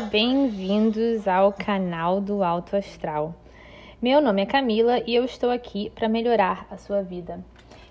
Bem-vindos 0.00 1.26
ao 1.26 1.50
canal 1.50 2.20
do 2.20 2.44
Alto 2.44 2.76
Astral. 2.76 3.34
Meu 4.00 4.20
nome 4.20 4.42
é 4.42 4.46
Camila 4.46 5.02
e 5.06 5.14
eu 5.14 5.24
estou 5.24 5.50
aqui 5.50 5.90
para 5.94 6.06
melhorar 6.06 6.66
a 6.70 6.76
sua 6.76 7.02
vida. 7.02 7.42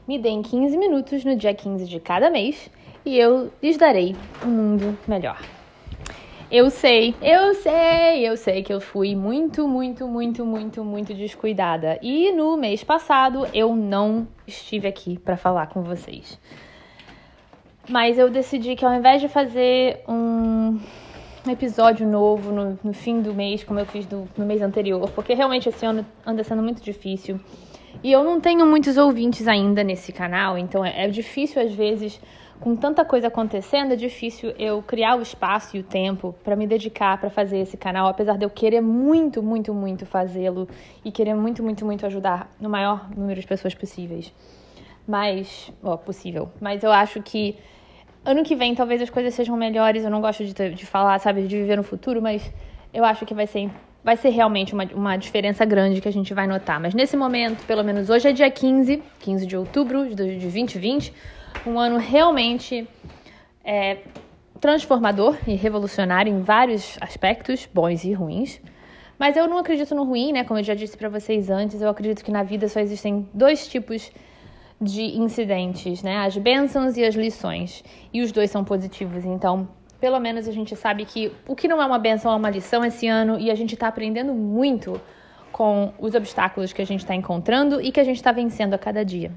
Me 0.07 0.19
deem 0.19 0.43
15 0.43 0.77
minutos 0.77 1.25
no 1.25 1.35
dia 1.35 1.53
15 1.53 1.85
de 1.85 1.99
cada 1.99 2.29
mês 2.29 2.69
e 3.03 3.17
eu 3.17 3.51
lhes 3.61 3.75
darei 3.75 4.15
um 4.45 4.49
mundo 4.49 4.95
melhor. 5.07 5.41
Eu 6.51 6.69
sei, 6.69 7.15
eu 7.23 7.55
sei, 7.55 8.29
eu 8.29 8.37
sei 8.37 8.61
que 8.61 8.71
eu 8.71 8.79
fui 8.79 9.15
muito, 9.15 9.67
muito, 9.67 10.07
muito, 10.07 10.45
muito, 10.45 10.83
muito 10.83 11.11
descuidada. 11.11 11.97
E 12.03 12.31
no 12.31 12.55
mês 12.55 12.83
passado 12.83 13.47
eu 13.51 13.75
não 13.75 14.27
estive 14.45 14.87
aqui 14.87 15.17
para 15.17 15.37
falar 15.37 15.67
com 15.67 15.81
vocês. 15.81 16.39
Mas 17.89 18.19
eu 18.19 18.29
decidi 18.29 18.75
que 18.75 18.85
ao 18.85 18.93
invés 18.93 19.21
de 19.21 19.27
fazer 19.27 20.03
um 20.07 20.79
episódio 21.51 22.07
novo 22.07 22.51
no, 22.51 22.79
no 22.83 22.93
fim 22.93 23.21
do 23.21 23.33
mês, 23.33 23.63
como 23.63 23.79
eu 23.79 23.85
fiz 23.85 24.05
do, 24.05 24.27
no 24.37 24.45
mês 24.45 24.61
anterior, 24.61 25.09
porque 25.11 25.33
realmente 25.33 25.69
esse 25.69 25.85
ano 25.85 26.05
anda 26.25 26.43
sendo 26.43 26.61
muito 26.61 26.81
difícil. 26.81 27.39
E 28.03 28.11
eu 28.11 28.23
não 28.23 28.39
tenho 28.39 28.65
muitos 28.65 28.97
ouvintes 28.97 29.47
ainda 29.47 29.83
nesse 29.83 30.11
canal, 30.11 30.57
então 30.57 30.83
é, 30.83 31.05
é 31.05 31.07
difícil 31.07 31.61
às 31.61 31.73
vezes, 31.73 32.19
com 32.59 32.75
tanta 32.75 33.05
coisa 33.05 33.27
acontecendo, 33.27 33.93
é 33.93 33.95
difícil 33.95 34.53
eu 34.59 34.81
criar 34.81 35.15
o 35.15 35.21
espaço 35.21 35.77
e 35.77 35.79
o 35.79 35.83
tempo 35.83 36.35
para 36.43 36.55
me 36.55 36.67
dedicar 36.67 37.17
para 37.19 37.29
fazer 37.29 37.59
esse 37.59 37.77
canal, 37.77 38.07
apesar 38.07 38.37
de 38.37 38.45
eu 38.45 38.49
querer 38.49 38.81
muito, 38.81 39.41
muito, 39.41 39.73
muito 39.73 40.05
fazê-lo 40.05 40.67
e 41.03 41.11
querer 41.11 41.33
muito, 41.33 41.63
muito, 41.63 41.85
muito 41.85 42.05
ajudar 42.05 42.51
no 42.59 42.69
maior 42.69 43.09
número 43.15 43.39
de 43.39 43.47
pessoas 43.47 43.73
possíveis. 43.73 44.33
Mas, 45.07 45.71
ó, 45.83 45.95
possível. 45.97 46.49
Mas 46.59 46.83
eu 46.83 46.91
acho 46.91 47.21
que 47.21 47.55
ano 48.25 48.43
que 48.43 48.55
vem 48.55 48.73
talvez 48.73 49.01
as 49.01 49.09
coisas 49.09 49.33
sejam 49.33 49.55
melhores. 49.55 50.03
Eu 50.03 50.09
não 50.09 50.19
gosto 50.19 50.43
de, 50.43 50.53
de 50.53 50.85
falar, 50.85 51.19
sabe, 51.19 51.47
de 51.47 51.55
viver 51.55 51.77
no 51.77 51.83
futuro, 51.83 52.21
mas 52.21 52.51
eu 52.93 53.05
acho 53.05 53.25
que 53.25 53.33
vai 53.33 53.45
ser, 53.45 53.69
vai 54.03 54.17
ser 54.17 54.29
realmente 54.29 54.73
uma, 54.73 54.83
uma 54.93 55.15
diferença 55.15 55.63
grande 55.63 56.01
que 56.01 56.07
a 56.07 56.11
gente 56.11 56.33
vai 56.33 56.47
notar. 56.47 56.79
Mas 56.79 56.93
nesse 56.93 57.15
momento, 57.15 57.63
pelo 57.65 57.83
menos 57.83 58.09
hoje 58.09 58.29
é 58.29 58.31
dia 58.31 58.49
15, 58.49 59.03
15 59.19 59.45
de 59.45 59.55
outubro 59.55 60.09
de 60.09 60.15
2020, 60.15 61.13
um 61.67 61.79
ano 61.79 61.97
realmente 61.97 62.87
é, 63.63 63.99
transformador 64.59 65.37
e 65.47 65.53
revolucionário 65.53 66.33
em 66.33 66.41
vários 66.41 66.97
aspectos, 67.01 67.69
bons 67.71 68.03
e 68.03 68.13
ruins. 68.13 68.59
Mas 69.17 69.37
eu 69.37 69.47
não 69.47 69.57
acredito 69.57 69.95
no 69.95 70.03
ruim, 70.03 70.33
né? 70.33 70.43
Como 70.43 70.59
eu 70.59 70.63
já 70.63 70.73
disse 70.73 70.97
para 70.97 71.07
vocês 71.07 71.49
antes, 71.49 71.81
eu 71.81 71.89
acredito 71.89 72.23
que 72.23 72.31
na 72.31 72.43
vida 72.43 72.67
só 72.67 72.79
existem 72.79 73.29
dois 73.33 73.67
tipos 73.67 74.01
de 74.01 74.11
de 74.79 75.17
incidentes, 75.17 76.03
né? 76.03 76.17
As 76.17 76.37
bênçãos 76.37 76.97
e 76.97 77.03
as 77.03 77.15
lições. 77.15 77.83
E 78.13 78.21
os 78.21 78.31
dois 78.31 78.51
são 78.51 78.63
positivos, 78.63 79.25
então 79.25 79.67
pelo 79.99 80.19
menos 80.19 80.47
a 80.47 80.51
gente 80.51 80.75
sabe 80.75 81.05
que 81.05 81.31
o 81.47 81.55
que 81.55 81.67
não 81.67 81.81
é 81.81 81.85
uma 81.85 81.97
benção 81.97 82.31
é 82.31 82.35
uma 82.35 82.49
lição 82.49 82.83
esse 82.83 83.07
ano 83.07 83.39
e 83.39 83.49
a 83.49 83.55
gente 83.55 83.73
está 83.73 83.87
aprendendo 83.87 84.33
muito 84.33 84.99
com 85.51 85.93
os 85.97 86.13
obstáculos 86.13 86.73
que 86.73 86.81
a 86.81 86.85
gente 86.85 86.99
está 86.99 87.15
encontrando 87.15 87.81
e 87.81 87.91
que 87.91 87.99
a 87.99 88.03
gente 88.03 88.17
está 88.17 88.31
vencendo 88.31 88.73
a 88.73 88.77
cada 88.77 89.03
dia. 89.05 89.31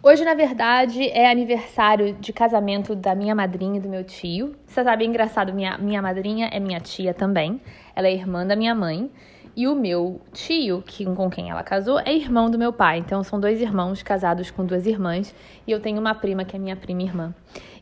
Hoje, 0.00 0.24
na 0.24 0.34
verdade, 0.34 1.08
é 1.08 1.28
aniversário 1.28 2.12
de 2.12 2.32
casamento 2.32 2.94
da 2.94 3.16
minha 3.16 3.34
madrinha 3.34 3.78
e 3.78 3.80
do 3.80 3.88
meu 3.88 4.04
tio. 4.04 4.54
Você 4.64 4.84
sabe, 4.84 5.04
é 5.04 5.08
engraçado, 5.08 5.52
minha, 5.52 5.76
minha 5.76 6.00
madrinha 6.00 6.48
é 6.52 6.60
minha 6.60 6.78
tia 6.78 7.12
também. 7.12 7.60
Ela 7.96 8.06
é 8.06 8.12
irmã 8.12 8.46
da 8.46 8.54
minha 8.54 8.76
mãe. 8.76 9.10
E 9.58 9.66
o 9.66 9.74
meu 9.74 10.20
tio, 10.32 10.84
que, 10.86 11.04
com 11.04 11.28
quem 11.28 11.50
ela 11.50 11.64
casou, 11.64 11.98
é 11.98 12.14
irmão 12.14 12.48
do 12.48 12.56
meu 12.56 12.72
pai. 12.72 12.98
Então 12.98 13.24
são 13.24 13.40
dois 13.40 13.60
irmãos 13.60 14.04
casados 14.04 14.52
com 14.52 14.64
duas 14.64 14.86
irmãs. 14.86 15.34
E 15.66 15.72
eu 15.72 15.80
tenho 15.80 15.98
uma 15.98 16.14
prima 16.14 16.44
que 16.44 16.54
é 16.54 16.60
minha 16.60 16.76
prima 16.76 17.02
irmã. 17.02 17.34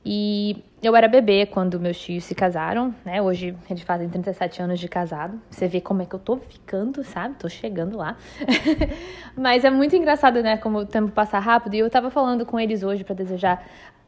E 0.03 0.65
eu 0.83 0.97
era 0.97 1.07
bebê 1.07 1.45
quando 1.45 1.79
meus 1.79 2.01
tios 2.01 2.25
se 2.25 2.35
casaram, 2.35 2.95
né? 3.05 3.21
Hoje 3.21 3.55
eles 3.69 3.83
fazem 3.83 4.09
37 4.09 4.63
anos 4.63 4.81
de 4.81 4.89
casado. 4.89 5.39
Você 5.51 5.69
vê 5.69 5.79
como 5.83 6.01
é 6.01 6.07
que 6.07 6.15
eu 6.15 6.19
tô 6.19 6.39
ficando, 6.39 7.05
sabe? 7.05 7.35
Tô 7.35 7.47
chegando 7.47 7.99
lá. 7.99 8.17
Mas 9.37 9.63
é 9.63 9.69
muito 9.69 9.95
engraçado, 9.95 10.43
né? 10.43 10.57
Como 10.57 10.79
o 10.79 10.87
tempo 10.87 11.13
passa 11.13 11.39
rápido. 11.39 11.75
E 11.75 11.81
eu 11.81 11.91
tava 11.91 12.09
falando 12.09 12.47
com 12.47 12.59
eles 12.59 12.83
hoje 12.83 13.05
para 13.05 13.15
desejar 13.15 13.63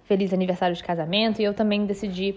feliz 0.04 0.32
aniversário 0.32 0.74
de 0.74 0.82
casamento. 0.82 1.42
E 1.42 1.44
eu 1.44 1.52
também 1.52 1.84
decidi 1.84 2.34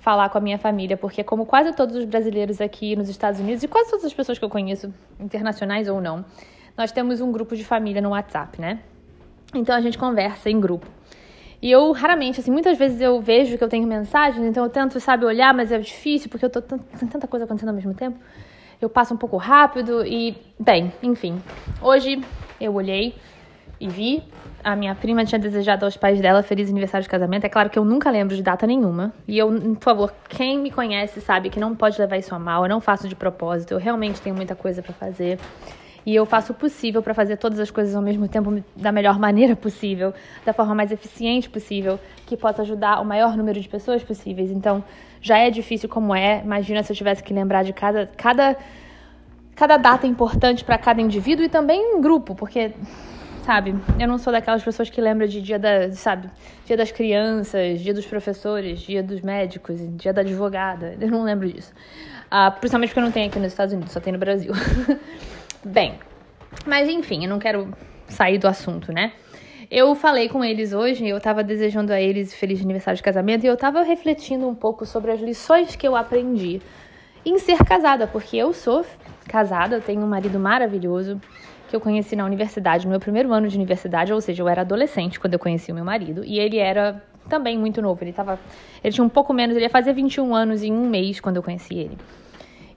falar 0.00 0.28
com 0.28 0.38
a 0.38 0.40
minha 0.40 0.58
família, 0.58 0.96
porque 0.96 1.24
como 1.24 1.44
quase 1.44 1.72
todos 1.72 1.96
os 1.96 2.04
brasileiros 2.04 2.60
aqui 2.60 2.94
nos 2.96 3.08
Estados 3.08 3.40
Unidos 3.40 3.62
e 3.62 3.68
quase 3.68 3.90
todas 3.90 4.04
as 4.04 4.14
pessoas 4.14 4.38
que 4.38 4.44
eu 4.44 4.48
conheço, 4.48 4.92
internacionais 5.18 5.88
ou 5.88 6.00
não, 6.00 6.24
nós 6.76 6.92
temos 6.92 7.20
um 7.20 7.32
grupo 7.32 7.56
de 7.56 7.64
família 7.64 8.00
no 8.00 8.10
WhatsApp, 8.10 8.60
né? 8.60 8.80
Então 9.54 9.74
a 9.74 9.80
gente 9.80 9.98
conversa 9.98 10.48
em 10.48 10.60
grupo. 10.60 10.86
E 11.60 11.70
eu 11.70 11.90
raramente, 11.90 12.38
assim, 12.38 12.52
muitas 12.52 12.78
vezes 12.78 13.00
eu 13.00 13.20
vejo 13.20 13.58
que 13.58 13.64
eu 13.64 13.68
tenho 13.68 13.86
mensagens, 13.86 14.44
então 14.46 14.62
eu 14.62 14.70
tento, 14.70 15.00
sabe, 15.00 15.24
olhar, 15.24 15.52
mas 15.52 15.72
é 15.72 15.78
difícil 15.78 16.30
porque 16.30 16.44
eu 16.44 16.50
tô 16.50 16.62
tem 16.62 16.78
tanta 17.10 17.26
coisa 17.26 17.44
acontecendo 17.44 17.70
ao 17.70 17.74
mesmo 17.74 17.94
tempo. 17.94 18.16
Eu 18.80 18.88
passo 18.88 19.12
um 19.12 19.16
pouco 19.16 19.36
rápido 19.36 20.06
e, 20.06 20.36
bem, 20.58 20.92
enfim. 21.02 21.42
Hoje 21.82 22.22
eu 22.60 22.72
olhei 22.74 23.16
e 23.80 23.88
vi 23.88 24.22
a 24.62 24.74
minha 24.76 24.94
prima 24.94 25.24
tinha 25.24 25.38
desejado 25.38 25.84
aos 25.84 25.96
pais 25.96 26.20
dela 26.20 26.42
feliz 26.42 26.68
aniversário 26.68 27.02
de 27.02 27.08
casamento. 27.08 27.44
É 27.44 27.48
claro 27.48 27.70
que 27.70 27.78
eu 27.78 27.84
nunca 27.84 28.10
lembro 28.10 28.34
de 28.36 28.42
data 28.42 28.66
nenhuma. 28.66 29.12
E 29.26 29.38
eu, 29.38 29.50
por 29.74 29.82
favor, 29.82 30.14
quem 30.28 30.58
me 30.58 30.70
conhece 30.70 31.20
sabe 31.20 31.50
que 31.50 31.60
não 31.60 31.74
pode 31.74 31.98
levar 32.00 32.16
isso 32.18 32.34
a 32.34 32.38
mal. 32.38 32.64
Eu 32.64 32.68
não 32.68 32.80
faço 32.80 33.08
de 33.08 33.14
propósito. 33.14 33.72
Eu 33.72 33.78
realmente 33.78 34.20
tenho 34.20 34.34
muita 34.34 34.54
coisa 34.54 34.82
para 34.82 34.92
fazer. 34.92 35.38
E 36.04 36.14
eu 36.14 36.24
faço 36.24 36.52
o 36.52 36.54
possível 36.54 37.02
para 37.02 37.12
fazer 37.12 37.36
todas 37.36 37.60
as 37.60 37.70
coisas 37.70 37.94
ao 37.94 38.02
mesmo 38.02 38.26
tempo 38.28 38.62
da 38.74 38.90
melhor 38.90 39.18
maneira 39.20 39.54
possível, 39.54 40.14
da 40.44 40.52
forma 40.52 40.74
mais 40.74 40.90
eficiente 40.90 41.50
possível, 41.50 42.00
que 42.26 42.36
possa 42.36 42.62
ajudar 42.62 43.00
o 43.00 43.04
maior 43.04 43.36
número 43.36 43.60
de 43.60 43.68
pessoas 43.68 44.02
possíveis. 44.02 44.50
Então, 44.50 44.82
já 45.20 45.38
é 45.38 45.50
difícil 45.50 45.88
como 45.88 46.14
é. 46.14 46.40
Imagina 46.42 46.82
se 46.82 46.92
eu 46.92 46.96
tivesse 46.96 47.22
que 47.22 47.34
lembrar 47.34 47.62
de 47.62 47.72
cada 47.72 48.06
cada 48.16 48.56
cada 49.54 49.76
data 49.76 50.06
importante 50.06 50.64
para 50.64 50.78
cada 50.78 51.02
indivíduo 51.02 51.44
e 51.44 51.48
também 51.48 51.96
em 51.96 52.00
grupo, 52.00 52.32
porque 52.32 52.72
sabe? 53.48 53.74
Eu 53.98 54.06
não 54.06 54.18
sou 54.18 54.30
daquelas 54.30 54.62
pessoas 54.62 54.90
que 54.90 55.00
lembram 55.00 55.26
de 55.26 55.40
dia 55.40 55.58
da, 55.58 55.90
sabe? 55.92 56.28
Dia 56.66 56.76
das 56.76 56.92
crianças, 56.92 57.80
dia 57.80 57.94
dos 57.94 58.04
professores, 58.04 58.80
dia 58.80 59.02
dos 59.02 59.22
médicos, 59.22 59.80
dia 59.96 60.12
da 60.12 60.20
advogada. 60.20 60.94
Eu 61.00 61.10
não 61.10 61.22
lembro 61.22 61.50
disso. 61.50 61.72
Ah, 62.30 62.50
principalmente 62.50 62.90
porque 62.90 63.00
eu 63.00 63.04
não 63.04 63.10
tenho 63.10 63.26
aqui 63.26 63.38
nos 63.38 63.52
Estados 63.52 63.72
Unidos, 63.72 63.90
só 63.94 64.00
tem 64.00 64.12
no 64.12 64.18
Brasil. 64.18 64.52
Bem, 65.64 65.94
mas 66.66 66.90
enfim, 66.90 67.24
eu 67.24 67.30
não 67.30 67.38
quero 67.38 67.72
sair 68.06 68.36
do 68.36 68.46
assunto, 68.46 68.92
né? 68.92 69.12
Eu 69.70 69.94
falei 69.94 70.28
com 70.28 70.44
eles 70.44 70.74
hoje, 70.74 71.08
eu 71.08 71.18
tava 71.18 71.42
desejando 71.42 71.90
a 71.90 71.98
eles 71.98 72.34
feliz 72.34 72.60
aniversário 72.60 72.98
de 72.98 73.02
casamento 73.02 73.44
e 73.44 73.46
eu 73.46 73.56
tava 73.56 73.82
refletindo 73.82 74.46
um 74.46 74.54
pouco 74.54 74.84
sobre 74.84 75.10
as 75.10 75.22
lições 75.22 75.74
que 75.74 75.88
eu 75.88 75.96
aprendi 75.96 76.60
em 77.24 77.38
ser 77.38 77.64
casada, 77.64 78.06
porque 78.06 78.36
eu 78.36 78.52
sou 78.52 78.84
casada, 79.26 79.76
eu 79.76 79.80
tenho 79.80 80.02
um 80.02 80.06
marido 80.06 80.38
maravilhoso, 80.38 81.18
que 81.68 81.76
eu 81.76 81.80
conheci 81.80 82.16
na 82.16 82.24
universidade, 82.24 82.86
no 82.86 82.90
meu 82.90 83.00
primeiro 83.00 83.32
ano 83.32 83.46
de 83.46 83.56
universidade, 83.56 84.12
ou 84.12 84.20
seja, 84.20 84.42
eu 84.42 84.48
era 84.48 84.62
adolescente 84.62 85.20
quando 85.20 85.34
eu 85.34 85.38
conheci 85.38 85.70
o 85.70 85.74
meu 85.74 85.84
marido, 85.84 86.24
e 86.24 86.38
ele 86.38 86.58
era 86.58 87.02
também 87.28 87.58
muito 87.58 87.82
novo, 87.82 88.02
ele 88.02 88.12
tava, 88.12 88.38
ele 88.82 88.92
tinha 88.92 89.04
um 89.04 89.08
pouco 89.08 89.32
menos, 89.34 89.54
ele 89.54 89.66
ia 89.66 89.70
fazer 89.70 89.92
21 89.92 90.34
anos 90.34 90.62
em 90.62 90.72
um 90.72 90.88
mês 90.88 91.20
quando 91.20 91.36
eu 91.36 91.42
conheci 91.42 91.74
ele. 91.74 91.98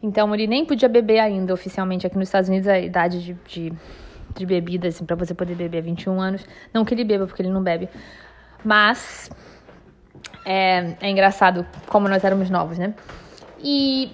Então 0.04 0.34
ele 0.34 0.48
nem 0.48 0.66
podia 0.66 0.90
beber 0.90 1.20
ainda 1.20 1.54
oficialmente 1.54 2.06
aqui 2.06 2.18
nos 2.18 2.28
Estados 2.28 2.50
Unidos 2.50 2.68
a 2.68 2.80
idade 2.80 3.24
de, 3.24 3.38
de, 3.48 3.74
de 4.36 4.46
bebida, 4.46 4.88
assim, 4.88 5.06
para 5.06 5.16
você 5.16 5.34
poder 5.34 5.56
beber 5.56 5.82
21 5.84 6.20
anos. 6.20 6.46
Não 6.74 6.84
que 6.84 6.94
ele 6.94 7.04
beba, 7.04 7.28
porque 7.28 7.42
ele 7.42 7.52
não 7.52 7.62
bebe. 7.62 7.88
Mas 8.64 9.30
é, 10.44 10.96
é 11.00 11.10
engraçado 11.10 11.66
como 11.88 12.10
nós 12.10 12.24
éramos 12.24 12.50
novos, 12.50 12.78
né? 12.78 12.94
E 13.64 14.12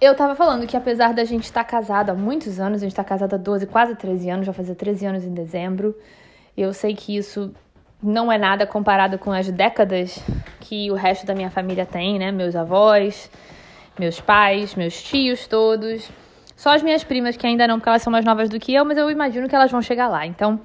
eu 0.00 0.14
tava 0.14 0.34
falando 0.34 0.66
que 0.66 0.76
apesar 0.76 1.12
da 1.12 1.24
gente 1.24 1.44
estar 1.44 1.64
tá 1.64 1.70
casada 1.70 2.12
há 2.12 2.14
muitos 2.14 2.60
anos, 2.60 2.82
a 2.82 2.84
gente 2.84 2.94
tá 2.94 3.04
casada 3.04 3.36
há 3.36 3.38
12, 3.38 3.66
quase 3.66 3.94
13 3.94 4.30
anos, 4.30 4.46
já 4.46 4.52
fazer 4.52 4.74
13 4.74 5.06
anos 5.06 5.24
em 5.24 5.32
dezembro. 5.32 5.96
Eu 6.56 6.72
sei 6.72 6.94
que 6.94 7.16
isso 7.16 7.52
não 8.02 8.30
é 8.30 8.38
nada 8.38 8.66
comparado 8.66 9.18
com 9.18 9.32
as 9.32 9.50
décadas 9.50 10.18
que 10.60 10.90
o 10.90 10.94
resto 10.94 11.26
da 11.26 11.34
minha 11.34 11.50
família 11.50 11.84
tem, 11.84 12.18
né? 12.18 12.30
Meus 12.30 12.54
avós, 12.54 13.30
meus 13.98 14.20
pais, 14.20 14.74
meus 14.74 15.02
tios 15.02 15.46
todos. 15.46 16.08
Só 16.56 16.74
as 16.74 16.82
minhas 16.82 17.04
primas 17.04 17.36
que 17.36 17.46
ainda 17.46 17.66
não, 17.66 17.78
porque 17.78 17.88
elas 17.88 18.02
são 18.02 18.10
mais 18.10 18.24
novas 18.24 18.48
do 18.48 18.58
que 18.58 18.74
eu, 18.74 18.84
mas 18.84 18.98
eu 18.98 19.10
imagino 19.10 19.48
que 19.48 19.54
elas 19.54 19.70
vão 19.70 19.82
chegar 19.82 20.08
lá. 20.08 20.26
Então, 20.26 20.60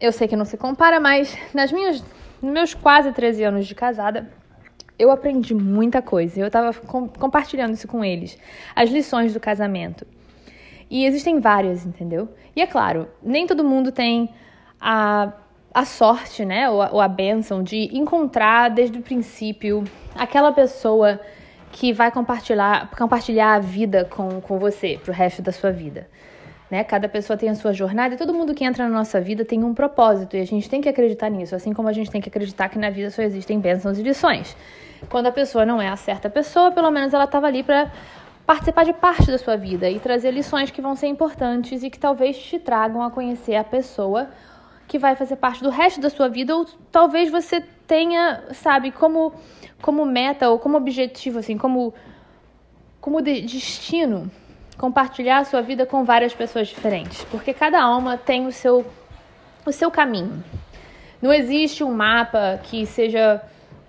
eu 0.00 0.12
sei 0.12 0.26
que 0.26 0.36
não 0.36 0.44
se 0.44 0.56
compara, 0.56 0.98
mas 1.00 1.36
nas 1.52 1.70
minhas, 1.72 2.02
nos 2.40 2.52
meus 2.52 2.74
quase 2.74 3.12
13 3.12 3.44
anos 3.44 3.66
de 3.66 3.74
casada, 3.74 4.30
eu 5.00 5.10
aprendi 5.10 5.54
muita 5.54 6.02
coisa. 6.02 6.38
Eu 6.38 6.48
estava 6.48 6.74
com, 6.74 7.08
compartilhando 7.08 7.72
isso 7.72 7.88
com 7.88 8.04
eles. 8.04 8.36
As 8.76 8.90
lições 8.90 9.32
do 9.32 9.40
casamento. 9.40 10.06
E 10.90 11.06
existem 11.06 11.40
várias, 11.40 11.86
entendeu? 11.86 12.28
E 12.54 12.60
é 12.60 12.66
claro, 12.66 13.08
nem 13.22 13.46
todo 13.46 13.64
mundo 13.64 13.90
tem 13.90 14.28
a, 14.78 15.32
a 15.72 15.84
sorte, 15.84 16.44
né? 16.44 16.68
Ou 16.68 16.82
a, 16.82 16.90
ou 16.90 17.00
a 17.00 17.08
bênção 17.08 17.62
de 17.62 17.88
encontrar 17.96 18.68
desde 18.68 18.98
o 18.98 19.02
princípio 19.02 19.84
aquela 20.14 20.52
pessoa 20.52 21.18
que 21.72 21.92
vai 21.92 22.10
compartilhar, 22.10 22.90
compartilhar 22.90 23.54
a 23.54 23.58
vida 23.58 24.04
com, 24.04 24.40
com 24.40 24.58
você 24.58 24.98
pro 25.02 25.12
resto 25.12 25.40
da 25.40 25.52
sua 25.52 25.70
vida. 25.70 26.08
Né? 26.70 26.84
Cada 26.84 27.08
pessoa 27.08 27.36
tem 27.36 27.48
a 27.48 27.54
sua 27.54 27.72
jornada 27.72 28.14
e 28.14 28.18
todo 28.18 28.34
mundo 28.34 28.54
que 28.54 28.64
entra 28.64 28.88
na 28.88 28.94
nossa 28.94 29.20
vida 29.20 29.44
tem 29.44 29.64
um 29.64 29.72
propósito 29.72 30.36
e 30.36 30.40
a 30.40 30.44
gente 30.44 30.68
tem 30.68 30.80
que 30.80 30.88
acreditar 30.88 31.30
nisso, 31.30 31.54
assim 31.54 31.72
como 31.72 31.88
a 31.88 31.92
gente 31.92 32.10
tem 32.10 32.20
que 32.20 32.28
acreditar 32.28 32.68
que 32.68 32.78
na 32.78 32.90
vida 32.90 33.10
só 33.10 33.22
existem 33.22 33.58
bênçãos 33.58 33.98
e 33.98 34.02
lições. 34.02 34.56
Quando 35.08 35.26
a 35.26 35.32
pessoa 35.32 35.64
não 35.64 35.80
é 35.80 35.88
a 35.88 35.96
certa 35.96 36.28
pessoa, 36.28 36.70
pelo 36.70 36.90
menos 36.90 37.14
ela 37.14 37.24
estava 37.24 37.46
ali 37.46 37.62
para 37.62 37.90
participar 38.46 38.84
de 38.84 38.92
parte 38.92 39.26
da 39.30 39.38
sua 39.38 39.56
vida 39.56 39.88
e 39.88 40.00
trazer 40.00 40.32
lições 40.32 40.70
que 40.70 40.82
vão 40.82 40.96
ser 40.96 41.06
importantes 41.06 41.82
e 41.82 41.90
que 41.90 41.98
talvez 41.98 42.36
te 42.36 42.58
tragam 42.58 43.02
a 43.02 43.10
conhecer 43.10 43.54
a 43.54 43.64
pessoa 43.64 44.28
que 44.88 44.98
vai 44.98 45.14
fazer 45.14 45.36
parte 45.36 45.62
do 45.62 45.70
resto 45.70 46.00
da 46.00 46.10
sua 46.10 46.28
vida 46.28 46.56
ou 46.56 46.66
talvez 46.90 47.30
você 47.30 47.60
tenha, 47.86 48.42
sabe, 48.52 48.90
como 48.90 49.32
como 49.80 50.04
meta 50.04 50.50
ou 50.50 50.58
como 50.58 50.76
objetivo 50.76 51.38
assim, 51.38 51.56
como 51.56 51.94
como 53.00 53.22
de 53.22 53.40
destino 53.42 54.30
compartilhar 54.76 55.38
a 55.38 55.44
sua 55.44 55.62
vida 55.62 55.86
com 55.86 56.04
várias 56.04 56.34
pessoas 56.34 56.66
diferentes, 56.66 57.22
porque 57.30 57.54
cada 57.54 57.80
alma 57.80 58.18
tem 58.18 58.46
o 58.46 58.52
seu 58.52 58.84
o 59.64 59.70
seu 59.70 59.90
caminho. 59.90 60.42
Não 61.22 61.32
existe 61.32 61.84
um 61.84 61.94
mapa 61.94 62.58
que 62.64 62.84
seja 62.84 63.40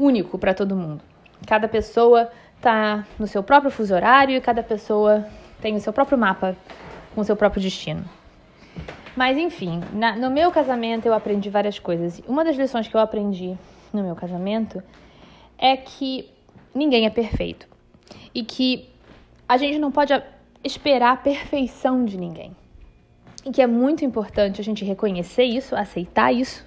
único 0.02 0.38
para 0.38 0.54
todo 0.54 0.76
mundo. 0.76 1.02
Cada 1.46 1.68
pessoa 1.68 2.30
está 2.58 3.06
no 3.20 3.28
seu 3.28 3.44
próprio 3.44 3.72
fuso 3.72 3.94
horário 3.94 4.36
e 4.36 4.42
cada 4.42 4.64
pessoa 4.64 5.26
tem 5.62 5.76
o 5.76 5.80
seu 5.80 5.94
próprio 5.94 6.18
mapa 6.18 6.56
com 7.14 7.22
o 7.22 7.24
seu 7.24 7.36
próprio 7.36 7.62
destino. 7.62 8.04
Mas 9.16 9.38
enfim, 9.38 9.82
na, 9.94 10.16
no 10.16 10.32
meu 10.32 10.52
casamento 10.52 11.06
eu 11.06 11.14
aprendi 11.14 11.50
várias 11.50 11.78
coisas. 11.78 12.22
Uma 12.28 12.44
das 12.44 12.56
lições 12.56 12.88
que 12.88 12.96
eu 12.96 13.02
aprendi 13.02 13.58
no 13.94 14.04
meu 14.04 14.16
casamento 14.16 14.82
é 15.58 15.76
que 15.76 16.30
ninguém 16.74 17.06
é 17.06 17.10
perfeito 17.10 17.68
e 18.34 18.44
que 18.44 18.90
a 19.48 19.58
gente 19.58 19.78
não 19.78 19.92
pode 19.92 20.14
esperar 20.64 21.14
a 21.14 21.18
perfeição 21.18 22.06
de 22.06 22.18
ninguém. 22.18 22.56
E 23.46 23.52
que 23.52 23.62
é 23.62 23.68
muito 23.68 24.06
importante 24.06 24.62
a 24.62 24.64
gente 24.64 24.86
reconhecer 24.86 25.44
isso, 25.44 25.76
aceitar 25.76 26.32
isso 26.32 26.66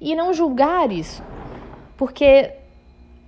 e 0.00 0.14
não 0.14 0.32
julgar 0.32 0.90
isso. 0.90 1.22
Porque 2.02 2.50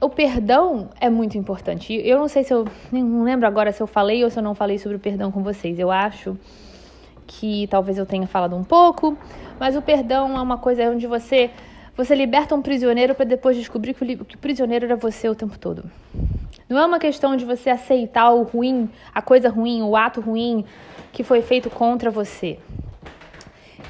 o 0.00 0.10
perdão 0.10 0.90
é 1.00 1.08
muito 1.08 1.38
importante. 1.38 1.94
Eu 1.94 2.18
não 2.18 2.26
sei 2.26 2.42
se 2.42 2.52
eu. 2.52 2.66
Não 2.90 3.22
lembro 3.22 3.46
agora 3.46 3.70
se 3.70 3.80
eu 3.80 3.86
falei 3.86 4.24
ou 4.24 4.30
se 4.30 4.36
eu 4.36 4.42
não 4.42 4.52
falei 4.52 4.78
sobre 4.78 4.96
o 4.96 4.98
perdão 4.98 5.30
com 5.30 5.44
vocês. 5.44 5.78
Eu 5.78 5.92
acho 5.92 6.36
que 7.24 7.68
talvez 7.68 7.98
eu 7.98 8.04
tenha 8.04 8.26
falado 8.26 8.56
um 8.56 8.64
pouco, 8.64 9.16
mas 9.60 9.76
o 9.76 9.80
perdão 9.80 10.36
é 10.36 10.40
uma 10.40 10.58
coisa 10.58 10.90
onde 10.90 11.06
você. 11.06 11.52
Você 11.96 12.16
liberta 12.16 12.52
um 12.52 12.60
prisioneiro 12.60 13.14
para 13.14 13.24
depois 13.24 13.56
descobrir 13.56 13.94
que 13.94 14.02
o, 14.02 14.24
que 14.24 14.34
o 14.34 14.38
prisioneiro 14.38 14.86
era 14.86 14.96
você 14.96 15.28
o 15.28 15.36
tempo 15.36 15.56
todo. 15.56 15.88
Não 16.68 16.76
é 16.76 16.84
uma 16.84 16.98
questão 16.98 17.36
de 17.36 17.44
você 17.44 17.70
aceitar 17.70 18.32
o 18.32 18.42
ruim, 18.42 18.90
a 19.14 19.22
coisa 19.22 19.48
ruim, 19.48 19.82
o 19.82 19.94
ato 19.94 20.20
ruim 20.20 20.64
que 21.12 21.22
foi 21.22 21.42
feito 21.42 21.70
contra 21.70 22.10
você. 22.10 22.58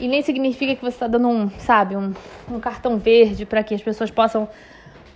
E 0.01 0.09
nem 0.09 0.23
significa 0.23 0.75
que 0.75 0.81
você 0.81 0.97
está 0.97 1.07
dando 1.07 1.29
um, 1.29 1.49
sabe, 1.51 1.97
um, 1.97 2.13
um 2.51 2.59
cartão 2.59 2.99
verde 2.99 3.47
para 3.47 3.63
que 3.63 3.75
as 3.75 3.83
pessoas 3.83 4.11
possam, 4.11 4.49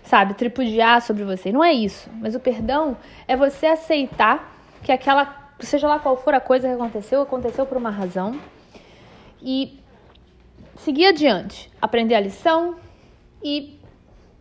sabe, 0.08 0.32
tripudiar 0.34 1.02
sobre 1.02 1.22
você. 1.22 1.52
Não 1.52 1.62
é 1.62 1.72
isso. 1.72 2.08
Mas 2.14 2.34
o 2.34 2.40
perdão 2.40 2.96
é 3.26 3.37
você 3.37 3.66
aceitar 3.66 4.56
que 4.82 4.90
aquela, 4.90 5.52
seja 5.60 5.87
lá 5.87 5.99
qual 5.99 6.16
for 6.16 6.34
a 6.34 6.40
coisa 6.40 6.66
que 6.66 6.75
aconteceu, 6.75 7.20
aconteceu 7.20 7.66
por 7.66 7.76
uma 7.76 7.90
razão. 7.90 8.40
E 9.43 9.78
seguir 10.76 11.06
adiante, 11.06 11.70
aprender 11.81 12.14
a 12.14 12.20
lição 12.20 12.76
e 13.44 13.78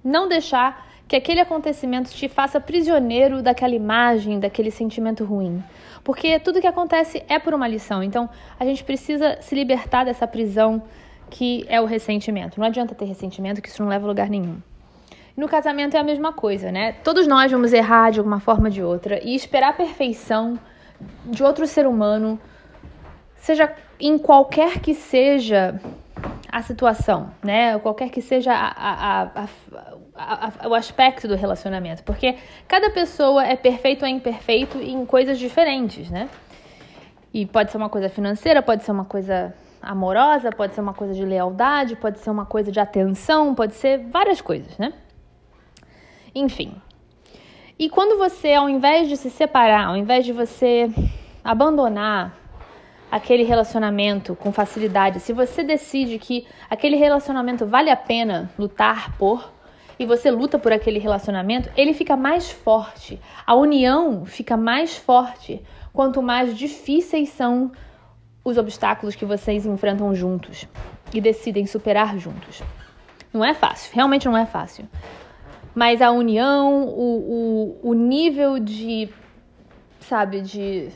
não 0.01 0.29
deixar 0.29 0.87
que 1.05 1.17
aquele 1.17 1.41
acontecimento 1.41 2.09
te 2.11 2.29
faça 2.29 2.61
prisioneiro 2.61 3.41
daquela 3.41 3.75
imagem, 3.75 4.39
daquele 4.39 4.71
sentimento 4.71 5.25
ruim. 5.25 5.61
Porque 6.01 6.39
tudo 6.39 6.61
que 6.61 6.67
acontece 6.67 7.23
é 7.27 7.37
por 7.39 7.53
uma 7.53 7.67
lição. 7.67 8.01
Então, 8.01 8.29
a 8.57 8.63
gente 8.63 8.85
precisa 8.85 9.37
se 9.41 9.53
libertar 9.53 10.05
dessa 10.05 10.25
prisão 10.25 10.81
que 11.29 11.65
é 11.67 11.81
o 11.81 11.85
ressentimento. 11.85 12.57
Não 12.57 12.67
adianta 12.67 12.95
ter 12.95 13.03
ressentimento, 13.03 13.61
que 13.61 13.67
isso 13.67 13.83
não 13.83 13.89
leva 13.89 14.05
a 14.05 14.07
lugar 14.07 14.29
nenhum. 14.29 14.61
No 15.37 15.47
casamento 15.47 15.95
é 15.95 15.99
a 15.99 16.03
mesma 16.03 16.33
coisa, 16.33 16.71
né? 16.71 16.93
Todos 17.03 17.27
nós 17.27 17.51
vamos 17.51 17.71
errar 17.71 18.09
de 18.09 18.17
alguma 18.17 18.39
forma 18.39 18.69
ou 18.69 18.71
de 18.71 18.81
outra 18.81 19.23
e 19.23 19.35
esperar 19.35 19.69
a 19.69 19.73
perfeição 19.73 20.57
de 21.25 21.43
outro 21.43 21.67
ser 21.67 21.85
humano, 21.85 22.39
seja 23.35 23.71
em 23.99 24.17
qualquer 24.17 24.79
que 24.79 24.95
seja 24.95 25.79
a 26.51 26.63
situação, 26.63 27.29
né? 27.43 27.77
Qualquer 27.77 28.09
que 28.09 28.19
seja 28.19 28.51
a, 28.51 29.45
a, 29.45 29.47
a, 30.15 30.67
o 30.67 30.73
aspecto 30.73 31.27
do 31.27 31.35
relacionamento, 31.35 32.01
porque 32.01 32.35
cada 32.67 32.89
pessoa 32.89 33.45
é 33.45 33.55
perfeito 33.55 34.01
ou 34.01 34.07
imperfeito 34.07 34.79
em 34.79 35.05
coisas 35.05 35.37
diferentes, 35.37 36.09
né? 36.09 36.29
E 37.31 37.45
pode 37.45 37.71
ser 37.71 37.77
uma 37.77 37.89
coisa 37.89 38.09
financeira, 38.09 38.63
pode 38.63 38.83
ser 38.83 38.91
uma 38.91 39.05
coisa 39.05 39.53
amorosa, 39.79 40.49
pode 40.49 40.73
ser 40.73 40.81
uma 40.81 40.95
coisa 40.95 41.13
de 41.13 41.23
lealdade, 41.23 41.95
pode 41.95 42.17
ser 42.21 42.31
uma 42.31 42.47
coisa 42.47 42.71
de 42.71 42.79
atenção, 42.79 43.53
pode 43.53 43.75
ser 43.75 43.99
várias 43.99 44.41
coisas, 44.41 44.75
né? 44.79 44.93
Enfim. 46.37 46.73
E 47.79 47.89
quando 47.89 48.17
você, 48.17 48.53
ao 48.53 48.69
invés 48.69 49.07
de 49.07 49.17
se 49.17 49.29
separar, 49.29 49.87
ao 49.87 49.97
invés 49.97 50.25
de 50.25 50.31
você 50.31 50.89
abandonar 51.43 52.37
aquele 53.09 53.43
relacionamento 53.43 54.35
com 54.35 54.51
facilidade, 54.51 55.19
se 55.19 55.33
você 55.33 55.63
decide 55.63 56.19
que 56.19 56.45
aquele 56.69 56.95
relacionamento 56.95 57.65
vale 57.65 57.89
a 57.89 57.95
pena 57.95 58.51
lutar 58.57 59.17
por 59.17 59.51
e 59.97 60.05
você 60.05 60.29
luta 60.29 60.59
por 60.59 60.71
aquele 60.71 60.99
relacionamento, 60.99 61.71
ele 61.75 61.93
fica 61.93 62.15
mais 62.15 62.51
forte. 62.51 63.19
A 63.45 63.55
união 63.55 64.25
fica 64.25 64.55
mais 64.55 64.95
forte 64.95 65.63
quanto 65.91 66.21
mais 66.21 66.55
difíceis 66.55 67.29
são 67.29 67.71
os 68.43 68.57
obstáculos 68.57 69.15
que 69.15 69.25
vocês 69.25 69.65
enfrentam 69.65 70.13
juntos 70.13 70.67
e 71.11 71.19
decidem 71.19 71.65
superar 71.65 72.17
juntos. 72.17 72.61
Não 73.33 73.43
é 73.43 73.53
fácil, 73.55 73.91
realmente 73.93 74.25
não 74.25 74.37
é 74.37 74.45
fácil. 74.45 74.87
Mas 75.77 76.01
a 76.01 76.09
união, 76.09 76.87
o, 76.87 77.77
o, 77.83 77.89
o 77.91 77.93
nível 77.93 78.57
de, 78.57 79.07
sabe, 79.99 80.41
de 80.41 80.89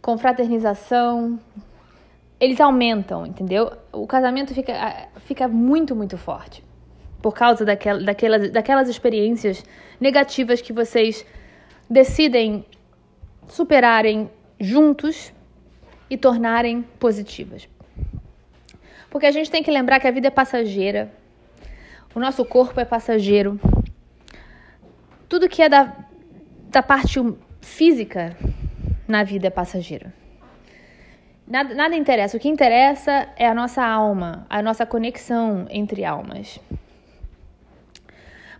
confraternização, 0.00 1.36
eles 2.38 2.60
aumentam, 2.60 3.26
entendeu? 3.26 3.72
O 3.90 4.06
casamento 4.06 4.54
fica, 4.54 5.08
fica 5.22 5.48
muito, 5.48 5.96
muito 5.96 6.16
forte. 6.16 6.62
Por 7.20 7.34
causa 7.34 7.64
daquela, 7.64 8.00
daquelas, 8.00 8.48
daquelas 8.52 8.88
experiências 8.88 9.64
negativas 10.00 10.60
que 10.62 10.72
vocês 10.72 11.26
decidem 11.90 12.64
superarem 13.48 14.30
juntos 14.60 15.32
e 16.08 16.16
tornarem 16.16 16.82
positivas. 17.00 17.68
Porque 19.10 19.26
a 19.26 19.32
gente 19.32 19.50
tem 19.50 19.64
que 19.64 19.70
lembrar 19.72 19.98
que 19.98 20.06
a 20.06 20.12
vida 20.12 20.28
é 20.28 20.30
passageira, 20.30 21.10
o 22.16 22.18
nosso 22.18 22.46
corpo 22.46 22.80
é 22.80 22.84
passageiro, 22.86 23.60
tudo 25.28 25.50
que 25.50 25.60
é 25.60 25.68
da, 25.68 25.94
da 26.70 26.82
parte 26.82 27.20
física 27.60 28.34
na 29.06 29.22
vida 29.22 29.50
passageira. 29.50 30.14
Nada, 31.46 31.74
nada 31.74 31.94
interessa. 31.94 32.38
O 32.38 32.40
que 32.40 32.48
interessa 32.48 33.28
é 33.36 33.46
a 33.46 33.54
nossa 33.54 33.84
alma, 33.84 34.46
a 34.48 34.62
nossa 34.62 34.86
conexão 34.86 35.66
entre 35.68 36.06
almas. 36.06 36.58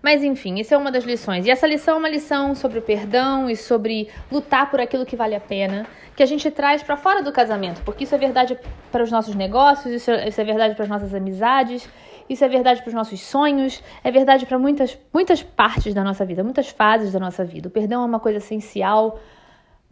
Mas 0.02 0.22
enfim, 0.22 0.60
isso 0.60 0.74
é 0.74 0.76
uma 0.76 0.92
das 0.92 1.04
lições. 1.04 1.46
E 1.46 1.50
essa 1.50 1.66
lição 1.66 1.94
é 1.94 1.98
uma 1.98 2.10
lição 2.10 2.54
sobre 2.54 2.78
o 2.78 2.82
perdão 2.82 3.48
e 3.48 3.56
sobre 3.56 4.10
lutar 4.30 4.70
por 4.70 4.82
aquilo 4.82 5.06
que 5.06 5.16
vale 5.16 5.34
a 5.34 5.40
pena, 5.40 5.86
que 6.14 6.22
a 6.22 6.26
gente 6.26 6.50
traz 6.50 6.82
para 6.82 6.96
fora 6.98 7.22
do 7.22 7.32
casamento, 7.32 7.80
porque 7.84 8.04
isso 8.04 8.14
é 8.14 8.18
verdade 8.18 8.58
para 8.92 9.02
os 9.02 9.10
nossos 9.10 9.34
negócios, 9.34 9.94
isso 9.94 10.10
é, 10.10 10.28
isso 10.28 10.40
é 10.40 10.44
verdade 10.44 10.74
para 10.74 10.84
as 10.84 10.90
nossas 10.90 11.14
amizades, 11.14 11.88
isso 12.28 12.44
é 12.44 12.48
verdade 12.48 12.82
para 12.82 12.88
os 12.88 12.94
nossos 12.94 13.20
sonhos, 13.20 13.82
é 14.02 14.10
verdade 14.10 14.46
para 14.46 14.58
muitas, 14.58 14.98
muitas 15.12 15.42
partes 15.42 15.94
da 15.94 16.02
nossa 16.02 16.24
vida, 16.24 16.42
muitas 16.42 16.68
fases 16.68 17.12
da 17.12 17.20
nossa 17.20 17.44
vida. 17.44 17.68
O 17.68 17.70
perdão 17.70 18.02
é 18.02 18.06
uma 18.06 18.20
coisa 18.20 18.38
essencial 18.38 19.20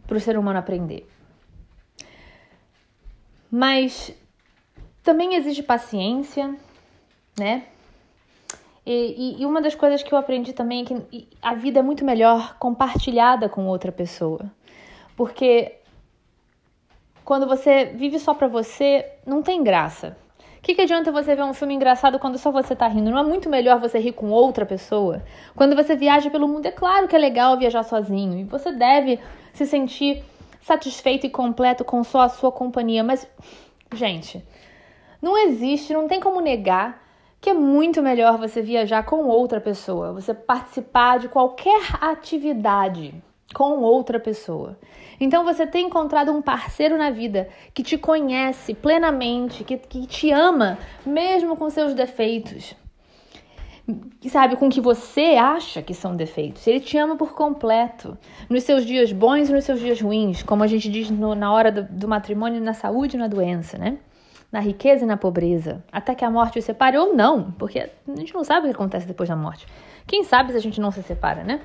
para 0.05 0.17
o 0.17 0.19
ser 0.19 0.37
humano 0.37 0.59
aprender. 0.59 1.07
Mas 3.49 4.13
também 5.03 5.35
exige 5.35 5.63
paciência, 5.63 6.55
né? 7.39 7.63
E, 8.85 9.41
e, 9.41 9.45
uma 9.45 9.61
das 9.61 9.73
coisas 9.73 10.03
que 10.03 10.13
eu 10.13 10.17
aprendi 10.17 10.53
também 10.53 10.83
é 10.83 10.85
que 10.85 11.27
a 11.41 11.55
vida 11.55 11.79
é 11.79 11.81
muito 11.81 12.05
melhor 12.05 12.55
compartilhada 12.59 13.49
com 13.49 13.65
outra 13.65 13.91
pessoa. 13.91 14.51
Porque 15.15 15.75
quando 17.23 17.47
você 17.47 17.85
vive 17.85 18.19
só 18.19 18.35
pra 18.35 18.47
você, 18.47 19.11
não 19.25 19.41
tem 19.41 19.63
graça. 19.63 20.15
Que, 20.65 20.73
que 20.73 20.81
adianta 20.81 21.11
você 21.11 21.35
ver 21.35 21.43
um 21.43 21.53
filme 21.53 21.75
engraçado 21.75 22.17
quando 22.17 22.39
só 22.39 22.49
você 22.49 22.75
tá 22.75 22.87
rindo? 22.87 23.11
Não 23.11 23.19
é 23.19 23.23
muito 23.23 23.47
melhor 23.47 23.79
você 23.79 23.99
rir 23.99 24.13
com 24.13 24.31
outra 24.31 24.65
pessoa? 24.65 25.21
Quando 25.55 25.75
você 25.75 25.95
viaja 25.95 26.31
pelo 26.31 26.47
mundo, 26.47 26.65
é 26.65 26.71
claro 26.71 27.07
que 27.07 27.15
é 27.15 27.19
legal 27.19 27.55
viajar 27.55 27.83
sozinho. 27.83 28.39
E 28.39 28.43
você 28.45 28.71
deve 28.71 29.19
se 29.53 29.67
sentir 29.67 30.23
satisfeito 30.59 31.27
e 31.27 31.29
completo 31.29 31.85
com 31.85 32.03
só 32.03 32.21
a 32.21 32.29
sua 32.29 32.51
companhia. 32.51 33.03
Mas, 33.03 33.27
gente, 33.93 34.43
não 35.21 35.37
existe, 35.37 35.93
não 35.93 36.07
tem 36.07 36.19
como 36.19 36.41
negar 36.41 36.99
que 37.39 37.51
é 37.51 37.53
muito 37.53 38.01
melhor 38.01 38.39
você 38.39 38.59
viajar 38.63 39.03
com 39.05 39.27
outra 39.27 39.61
pessoa, 39.61 40.13
você 40.13 40.33
participar 40.33 41.19
de 41.19 41.29
qualquer 41.29 41.79
atividade 42.01 43.13
com 43.55 43.79
outra 43.79 44.19
pessoa. 44.19 44.77
Então 45.17 45.45
você 45.45 45.65
tem 45.65 45.87
encontrado 45.87 46.29
um 46.29 46.41
parceiro 46.41 46.97
na 46.97 47.09
vida 47.09 47.47
que 47.73 47.81
te 47.81 47.97
conhece 47.97 48.73
plenamente, 48.73 49.63
que, 49.63 49.77
que 49.77 50.05
te 50.05 50.29
ama, 50.29 50.77
mesmo 51.05 51.55
com 51.55 51.69
seus 51.69 51.93
defeitos. 51.93 52.75
sabe, 54.27 54.57
com 54.57 54.69
que 54.69 54.81
você 54.81 55.37
acha 55.39 55.81
que 55.81 55.93
são 55.93 56.17
defeitos. 56.17 56.67
Ele 56.67 56.81
te 56.81 56.97
ama 56.97 57.15
por 57.15 57.33
completo. 57.33 58.17
Nos 58.49 58.63
seus 58.63 58.85
dias 58.85 59.13
bons 59.13 59.47
e 59.47 59.53
nos 59.53 59.63
seus 59.63 59.79
dias 59.79 60.01
ruins, 60.01 60.43
como 60.43 60.61
a 60.61 60.67
gente 60.67 60.89
diz 60.89 61.09
no, 61.09 61.33
na 61.33 61.53
hora 61.53 61.71
do, 61.71 61.83
do 61.83 62.09
matrimônio, 62.09 62.59
na 62.59 62.73
saúde 62.73 63.15
e 63.15 63.19
na 63.19 63.29
doença, 63.29 63.77
né? 63.77 63.99
Na 64.51 64.59
riqueza 64.59 65.05
e 65.05 65.07
na 65.07 65.15
pobreza. 65.15 65.81
Até 65.89 66.13
que 66.13 66.25
a 66.25 66.29
morte 66.29 66.59
os 66.59 66.65
separe 66.65 66.97
ou 66.97 67.15
não, 67.15 67.53
porque 67.53 67.79
a 67.79 68.15
gente 68.17 68.33
não 68.33 68.43
sabe 68.43 68.67
o 68.67 68.69
que 68.69 68.75
acontece 68.75 69.07
depois 69.07 69.29
da 69.29 69.35
morte. 69.37 69.65
Quem 70.05 70.25
sabe 70.25 70.51
se 70.51 70.57
a 70.57 70.61
gente 70.61 70.81
não 70.81 70.91
se 70.91 71.01
separa, 71.01 71.41
né? 71.41 71.61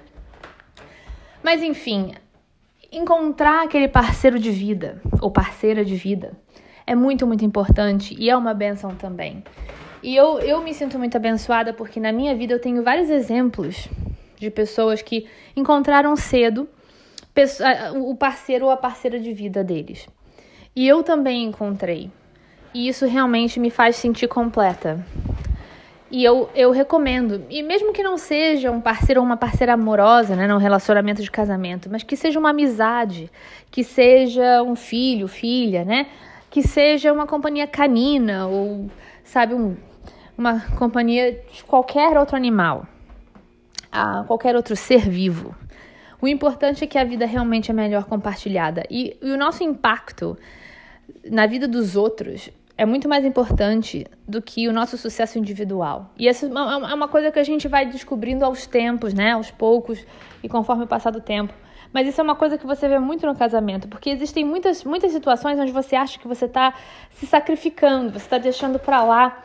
Mas 1.43 1.63
enfim, 1.63 2.15
encontrar 2.93 3.65
aquele 3.65 3.89
parceiro 3.89 4.39
de 4.39 4.51
vida 4.51 5.01
ou 5.21 5.31
parceira 5.31 5.85
de 5.85 5.97
vida 5.97 6.33
é 6.87 6.95
muito, 6.95 7.27
muito 7.27 7.45
importante 7.45 8.17
e 8.19 8.29
é 8.29 8.37
uma 8.37 8.53
benção 8.53 8.95
também. 8.95 9.43
E 10.03 10.17
eu, 10.17 10.39
eu 10.41 10.63
me 10.63 10.73
sinto 10.73 10.99
muito 10.99 11.17
abençoada 11.17 11.73
porque 11.73 12.01
na 12.01 12.13
minha 12.13 12.35
vida 12.35 12.55
eu 12.55 12.61
tenho 12.61 12.83
vários 12.83 13.11
exemplos 13.11 13.89
de 14.39 14.51
pessoas 14.51 15.03
que 15.03 15.27
encontraram 15.55 16.17
cedo 16.17 16.69
o 17.95 18.15
parceiro 18.17 18.67
ou 18.67 18.71
a 18.71 18.77
parceira 18.77 19.21
de 19.21 19.33
vida 19.33 19.63
deles. 19.63 20.09
E 20.75 20.87
eu 20.87 21.03
também 21.03 21.45
encontrei. 21.45 22.11
E 22.73 22.89
isso 22.89 23.07
realmente 23.07 23.59
me 23.59 23.71
faz 23.71 23.97
sentir 23.97 24.29
completa. 24.29 25.05
E 26.11 26.25
eu, 26.25 26.51
eu 26.55 26.73
recomendo. 26.73 27.45
E 27.49 27.63
mesmo 27.63 27.93
que 27.93 28.03
não 28.03 28.19
seja 28.19 28.71
um 28.71 28.81
parceiro 28.81 29.21
ou 29.21 29.27
uma 29.27 29.37
parceira 29.37 29.75
amorosa, 29.75 30.35
né, 30.35 30.47
num 30.47 30.57
relacionamento 30.57 31.23
de 31.23 31.31
casamento, 31.31 31.89
mas 31.89 32.03
que 32.03 32.17
seja 32.17 32.39
uma 32.39 32.51
amizade, 32.51 33.31
que 33.71 33.85
seja 33.85 34.63
um 34.63 34.75
filho, 34.75 35.29
filha, 35.29 35.85
né? 35.85 36.09
Que 36.51 36.63
seja 36.63 37.13
uma 37.13 37.29
companhia 37.29 37.67
canina 37.67 38.49
ou, 38.49 38.91
sabe, 39.23 39.55
um, 39.55 39.77
uma 40.37 40.61
companhia 40.77 41.41
de 41.53 41.63
qualquer 41.63 42.19
outro 42.19 42.35
animal, 42.35 42.87
a 43.93 44.25
qualquer 44.27 44.57
outro 44.57 44.75
ser 44.75 45.09
vivo. 45.09 45.55
O 46.21 46.27
importante 46.27 46.83
é 46.83 46.87
que 46.89 46.99
a 46.99 47.05
vida 47.05 47.25
realmente 47.25 47.71
é 47.71 47.75
melhor 47.75 48.05
compartilhada. 48.05 48.83
E, 48.91 49.17
e 49.23 49.31
o 49.31 49.37
nosso 49.37 49.63
impacto 49.63 50.37
na 51.25 51.47
vida 51.47 51.69
dos 51.69 51.95
outros 51.97 52.51
é 52.81 52.87
muito 52.87 53.07
mais 53.11 53.27
importante 53.27 54.07
do 54.27 54.41
que 54.41 54.67
o 54.67 54.73
nosso 54.73 54.97
sucesso 54.97 55.39
individual. 55.39 56.11
E 56.17 56.27
essa 56.27 56.47
é, 56.47 56.49
é 56.49 56.95
uma 56.95 57.09
coisa 57.09 57.31
que 57.31 57.39
a 57.39 57.45
gente 57.45 57.69
vai 57.69 57.85
descobrindo 57.85 58.43
aos 58.43 58.67
tempos, 58.67 59.13
né? 59.13 59.33
Aos 59.33 59.51
poucos 59.51 60.03
e 60.43 60.49
conforme 60.49 60.85
o 60.85 60.87
passar 60.87 61.11
do 61.11 61.21
tempo. 61.21 61.53
Mas 61.93 62.09
isso 62.09 62.19
é 62.23 62.25
uma 62.25 62.35
coisa 62.35 62.57
que 62.57 62.67
você 62.67 62.89
vê 62.89 62.99
muito 62.99 63.27
no 63.27 63.37
casamento, 63.37 63.87
porque 63.87 64.09
existem 64.09 64.47
muitas, 64.47 64.83
muitas 64.83 65.13
situações 65.13 65.59
onde 65.59 65.73
você 65.73 65.95
acha 65.95 66.19
que 66.19 66.27
você 66.27 66.47
está 66.47 66.73
se 67.11 67.27
sacrificando, 67.27 68.13
você 68.13 68.25
está 68.25 68.39
deixando 68.39 68.79
para 68.79 69.05
lá 69.05 69.45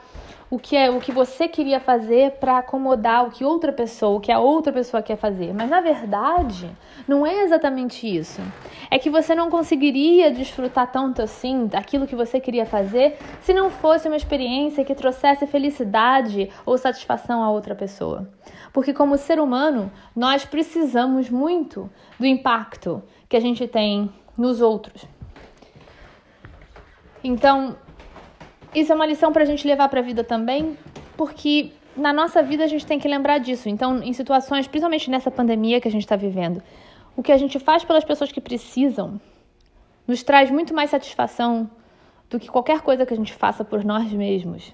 o 0.50 0.60
que 0.60 0.76
é 0.76 0.90
o 0.90 1.00
que 1.00 1.12
você 1.12 1.48
queria 1.48 1.80
fazer 1.80 2.34
para 2.34 2.60
acomodar 2.60 3.26
o 3.26 3.32
que 3.32 3.44
outra 3.44 3.74
pessoa, 3.74 4.18
o 4.18 4.20
que 4.20 4.32
a 4.32 4.40
outra 4.40 4.72
pessoa 4.72 5.02
quer 5.02 5.18
fazer. 5.18 5.54
Mas 5.54 5.70
na 5.70 5.82
verdade, 5.82 6.70
não 7.08 7.26
é 7.26 7.44
exatamente 7.44 8.08
isso. 8.08 8.42
É 8.92 9.00
que 9.00 9.10
você 9.10 9.34
não 9.34 9.50
conseguiria 9.50 10.32
desfrutar 10.32 10.92
tanto 10.92 11.22
assim 11.22 11.66
daquilo 11.66 12.06
que 12.08 12.16
você 12.16 12.40
queria 12.40 12.66
fazer 12.66 13.18
se 13.42 13.54
não 13.54 13.70
fosse 13.70 14.08
uma 14.08 14.18
experiência 14.18 14.86
que 14.86 14.94
trouxesse 14.94 15.48
felicidade 15.48 16.50
ou 16.66 16.78
satisfação 16.78 17.44
a 17.44 17.50
outra 17.50 17.74
pessoa. 17.74 18.30
Porque 18.72 18.94
como 18.94 19.18
ser 19.18 19.40
humano, 19.40 19.92
nós 20.16 20.46
precisamos 20.46 21.30
muito 21.30 21.90
do 22.20 22.26
impacto 22.26 23.02
que 23.28 23.36
a 23.36 23.40
gente 23.40 23.68
tem 23.68 24.12
nos 24.38 24.62
outros. 24.62 25.08
Então, 27.24 27.76
isso 28.76 28.92
é 28.92 28.96
uma 28.96 29.06
lição 29.06 29.32
para 29.32 29.44
a 29.44 29.46
gente 29.46 29.66
levar 29.66 29.88
para 29.88 30.02
a 30.02 30.04
vida 30.04 30.22
também, 30.22 30.78
porque 31.16 31.72
na 31.96 32.12
nossa 32.12 32.44
vida 32.44 32.66
a 32.66 32.68
gente 32.68 32.86
tem 32.86 33.00
que 33.00 33.08
lembrar 33.08 33.38
disso. 33.38 33.70
Então, 33.70 34.04
em 34.04 34.12
situações, 34.12 34.68
principalmente 34.68 35.10
nessa 35.10 35.32
pandemia 35.32 35.80
que 35.80 35.88
a 35.88 35.92
gente 35.92 36.04
está 36.04 36.18
vivendo, 36.18 36.62
o 37.16 37.24
que 37.24 37.32
a 37.32 37.38
gente 37.38 37.58
faz 37.58 37.86
pelas 37.86 38.04
pessoas 38.04 38.34
que 38.34 38.42
precisam 38.42 39.20
nos 40.06 40.22
traz 40.22 40.52
muito 40.52 40.74
mais 40.74 40.90
satisfação 40.90 41.70
do 42.30 42.38
que 42.38 42.50
qualquer 42.50 42.82
coisa 42.82 43.06
que 43.06 43.14
a 43.14 43.18
gente 43.18 43.34
faça 43.34 43.64
por 43.64 43.84
nós 43.86 44.12
mesmos. 44.12 44.74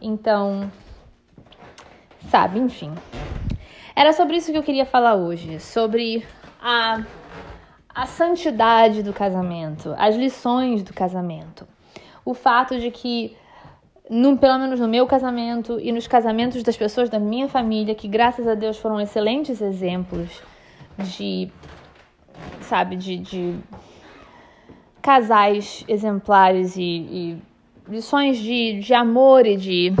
Então, 0.00 0.70
sabe, 2.30 2.58
enfim. 2.58 2.94
Era 3.94 4.14
sobre 4.14 4.38
isso 4.38 4.50
que 4.50 4.56
eu 4.56 4.62
queria 4.62 4.86
falar 4.86 5.14
hoje, 5.16 5.60
sobre 5.60 6.26
a, 6.58 7.04
a 7.94 8.06
santidade 8.06 9.02
do 9.02 9.12
casamento, 9.12 9.94
as 9.98 10.16
lições 10.16 10.82
do 10.82 10.94
casamento 10.94 11.68
o 12.30 12.34
fato 12.34 12.78
de 12.78 12.90
que, 12.90 13.36
no, 14.08 14.38
pelo 14.38 14.58
menos 14.58 14.78
no 14.78 14.86
meu 14.86 15.06
casamento 15.06 15.80
e 15.80 15.90
nos 15.90 16.06
casamentos 16.06 16.62
das 16.62 16.76
pessoas 16.76 17.10
da 17.10 17.18
minha 17.18 17.48
família, 17.48 17.94
que 17.94 18.06
graças 18.06 18.46
a 18.46 18.54
Deus 18.54 18.78
foram 18.78 19.00
excelentes 19.00 19.60
exemplos 19.60 20.42
de, 20.98 21.50
sabe, 22.60 22.94
de, 22.96 23.18
de 23.18 23.58
casais 25.02 25.84
exemplares 25.88 26.76
e, 26.76 26.82
e 26.82 27.38
lições 27.88 28.38
de, 28.38 28.78
de 28.78 28.94
amor 28.94 29.44
e 29.44 29.56
de 29.56 29.92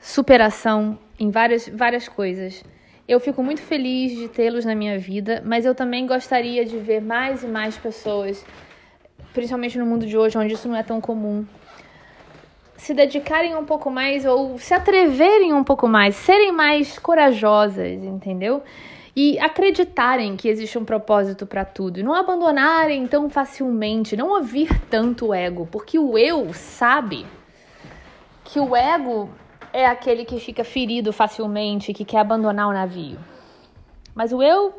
superação 0.00 0.98
em 1.18 1.30
várias, 1.30 1.68
várias 1.68 2.08
coisas. 2.08 2.64
Eu 3.06 3.20
fico 3.20 3.42
muito 3.42 3.60
feliz 3.60 4.16
de 4.16 4.28
tê-los 4.28 4.64
na 4.64 4.74
minha 4.74 4.98
vida, 4.98 5.42
mas 5.44 5.64
eu 5.66 5.74
também 5.74 6.06
gostaria 6.06 6.64
de 6.64 6.78
ver 6.78 7.02
mais 7.02 7.42
e 7.42 7.46
mais 7.46 7.76
pessoas 7.76 8.44
principalmente 9.32 9.78
no 9.78 9.86
mundo 9.86 10.06
de 10.06 10.16
hoje, 10.16 10.36
onde 10.36 10.54
isso 10.54 10.68
não 10.68 10.76
é 10.76 10.82
tão 10.82 11.00
comum, 11.00 11.46
se 12.76 12.94
dedicarem 12.94 13.56
um 13.56 13.64
pouco 13.64 13.90
mais 13.90 14.24
ou 14.24 14.58
se 14.58 14.72
atreverem 14.72 15.52
um 15.52 15.64
pouco 15.64 15.88
mais, 15.88 16.14
serem 16.14 16.52
mais 16.52 16.98
corajosas, 16.98 18.02
entendeu? 18.04 18.62
E 19.14 19.38
acreditarem 19.40 20.36
que 20.36 20.48
existe 20.48 20.78
um 20.78 20.84
propósito 20.84 21.44
para 21.44 21.64
tudo 21.64 21.98
e 21.98 22.02
não 22.04 22.14
abandonarem 22.14 23.04
tão 23.08 23.28
facilmente, 23.28 24.16
não 24.16 24.28
ouvir 24.28 24.80
tanto 24.88 25.26
o 25.26 25.34
ego, 25.34 25.68
porque 25.70 25.98
o 25.98 26.16
eu 26.16 26.52
sabe 26.54 27.26
que 28.44 28.60
o 28.60 28.76
ego 28.76 29.28
é 29.72 29.84
aquele 29.84 30.24
que 30.24 30.38
fica 30.38 30.62
ferido 30.62 31.12
facilmente, 31.12 31.92
que 31.92 32.04
quer 32.04 32.20
abandonar 32.20 32.68
o 32.68 32.72
navio. 32.72 33.18
Mas 34.14 34.32
o 34.32 34.42
eu 34.42 34.72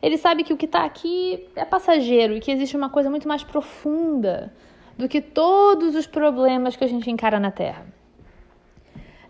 ele 0.00 0.16
sabe 0.16 0.44
que 0.44 0.52
o 0.52 0.56
que 0.56 0.66
está 0.66 0.84
aqui 0.84 1.48
é 1.56 1.64
passageiro 1.64 2.34
e 2.34 2.40
que 2.40 2.50
existe 2.50 2.76
uma 2.76 2.88
coisa 2.88 3.10
muito 3.10 3.26
mais 3.26 3.42
profunda 3.42 4.52
do 4.96 5.08
que 5.08 5.20
todos 5.20 5.94
os 5.94 6.06
problemas 6.06 6.76
que 6.76 6.84
a 6.84 6.88
gente 6.88 7.10
encara 7.10 7.38
na 7.38 7.50
Terra. 7.50 7.86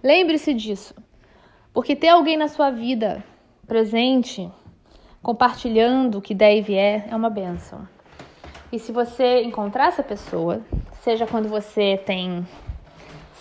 Lembre-se 0.02 0.54
disso, 0.54 0.94
porque 1.72 1.96
ter 1.96 2.08
alguém 2.08 2.36
na 2.36 2.48
sua 2.48 2.70
vida 2.70 3.24
presente, 3.66 4.50
compartilhando 5.22 6.18
o 6.18 6.22
que 6.22 6.34
der 6.34 6.56
e 6.56 6.62
vier, 6.62 7.06
é 7.10 7.16
uma 7.16 7.28
benção. 7.28 7.86
E 8.70 8.78
se 8.78 8.92
você 8.92 9.42
encontrar 9.42 9.88
essa 9.88 10.02
pessoa, 10.02 10.60
seja 11.02 11.26
quando 11.26 11.48
você 11.48 11.96
tem 12.04 12.46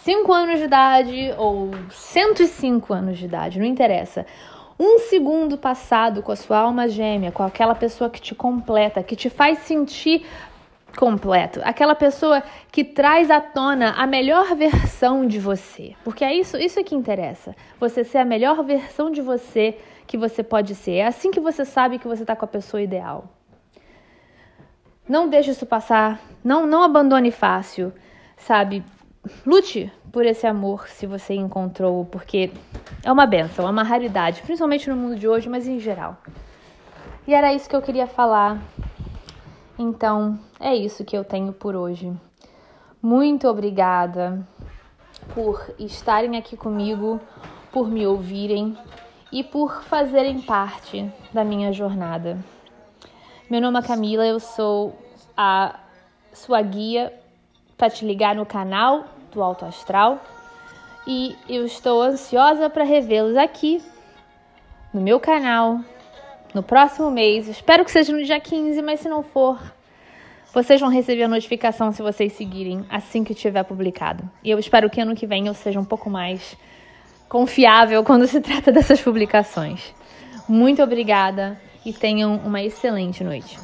5 0.04 0.34
anos 0.34 0.60
de 0.60 0.66
idade 0.66 1.34
ou 1.38 1.72
105 1.90 2.94
anos 2.94 3.18
de 3.18 3.26
idade, 3.26 3.60
não 3.60 3.66
interessa 3.66 4.26
um 4.80 5.00
segundo 5.00 5.58
passado 5.58 6.22
com 6.22 6.32
a 6.32 6.36
sua 6.36 6.60
alma 6.60 6.88
gêmea, 6.88 7.32
com 7.32 7.44
aquela 7.44 7.74
pessoa 7.74 8.10
que 8.10 8.22
te 8.22 8.36
completa, 8.36 9.04
que 9.04 9.16
te 9.16 9.30
faz 9.30 9.60
sentir 9.60 10.26
completo, 10.96 11.62
aquela 11.64 11.94
pessoa 11.94 12.42
que 12.72 12.84
traz 12.84 13.30
à 13.30 13.40
tona 13.40 13.92
a 13.92 14.08
melhor 14.08 14.56
versão 14.56 15.28
de 15.28 15.40
você, 15.40 15.96
porque 16.04 16.26
é 16.26 16.34
isso, 16.34 16.58
isso 16.58 16.80
é 16.80 16.84
que 16.84 16.96
interessa. 16.96 17.56
Você 17.80 18.04
ser 18.04 18.18
a 18.18 18.26
melhor 18.26 18.64
versão 18.64 19.12
de 19.12 19.22
você 19.22 19.78
que 20.08 20.18
você 20.18 20.42
pode 20.42 20.74
ser. 20.74 20.94
É 20.94 21.08
assim 21.08 21.30
que 21.30 21.40
você 21.40 21.66
sabe 21.66 22.00
que 22.00 22.08
você 22.08 22.24
está 22.24 22.36
com 22.36 22.46
a 22.46 22.48
pessoa 22.48 22.82
ideal. 22.82 23.30
Não 25.08 25.30
deixe 25.30 25.52
isso 25.52 25.66
passar, 25.66 26.20
não, 26.44 26.66
não 26.66 26.84
abandone 26.84 27.32
fácil, 27.32 27.94
sabe? 28.36 28.84
Lute 29.46 29.92
por 30.12 30.26
esse 30.26 30.48
amor 30.48 30.88
se 30.88 31.06
você 31.06 31.34
encontrou, 31.34 32.06
porque 32.06 32.52
é 33.04 33.12
uma 33.12 33.26
benção, 33.26 33.68
é 33.68 33.72
uma 33.72 33.84
raridade, 33.84 34.42
principalmente 34.42 34.90
no 34.90 34.96
mundo 34.96 35.16
de 35.16 35.28
hoje, 35.28 35.50
mas 35.50 35.68
em 35.68 35.80
geral. 35.80 36.18
E 37.28 37.34
era 37.34 37.54
isso 37.54 37.70
que 37.70 37.76
eu 37.76 37.82
queria 37.82 38.08
falar. 38.08 38.62
Então, 39.78 40.40
é 40.60 40.76
isso 40.76 41.06
que 41.06 41.18
eu 41.18 41.24
tenho 41.24 41.52
por 41.54 41.76
hoje. 41.76 42.12
Muito 43.02 43.48
obrigada 43.48 44.48
por 45.34 45.74
estarem 45.78 46.38
aqui 46.38 46.56
comigo, 46.56 47.20
por 47.72 47.90
me 47.90 48.08
ouvirem 48.08 48.78
e 49.32 49.44
por 49.44 49.84
fazerem 49.84 50.42
parte 50.42 51.12
da 51.34 51.44
minha 51.44 51.72
jornada. 51.72 52.38
Meu 53.50 53.62
nome 53.62 53.80
é 53.80 53.82
Camila, 53.82 54.26
eu 54.26 54.40
sou 54.40 54.98
a 55.36 55.80
sua 56.34 56.62
guia 56.62 57.14
para 57.78 57.90
te 57.90 58.04
ligar 58.04 58.36
no 58.36 58.46
canal 58.46 59.06
do 59.32 59.42
Alto 59.42 59.64
Astral 59.66 60.20
e 61.06 61.36
eu 61.48 61.66
estou 61.66 62.02
ansiosa 62.02 62.70
para 62.70 62.84
revê-los 62.84 63.38
aqui 63.38 63.82
no 64.94 65.00
meu 65.00 65.20
canal 65.20 65.80
no 66.54 66.64
próximo 66.64 67.12
mês. 67.12 67.48
Espero 67.48 67.86
que 67.86 67.92
seja 67.92 68.12
no 68.12 68.24
dia 68.24 68.40
15, 68.40 68.82
mas 68.82 69.00
se 69.00 69.08
não 69.08 69.22
for, 69.22 69.60
vocês 70.54 70.82
vão 70.82 70.90
receber 70.90 71.24
a 71.24 71.28
notificação 71.28 71.92
se 71.92 72.02
vocês 72.02 72.34
seguirem 72.34 72.84
assim 72.90 73.24
que 73.24 73.36
tiver 73.36 73.64
publicado. 73.64 74.28
E 74.44 74.50
eu 74.50 74.58
espero 74.58 74.90
que 74.90 75.00
ano 75.00 75.16
que 75.16 75.28
vem 75.28 75.48
eu 75.48 75.54
seja 75.54 75.80
um 75.80 75.86
pouco 75.86 76.10
mais 76.10 76.58
confiável 77.30 78.04
quando 78.04 78.26
se 78.26 78.42
trata 78.42 78.72
dessas 78.72 79.00
publicações. 79.00 79.94
Muito 80.50 80.82
obrigada 80.82 81.60
e 81.86 81.94
tenham 81.94 82.38
uma 82.38 82.62
excelente 82.62 83.24
noite. 83.24 83.58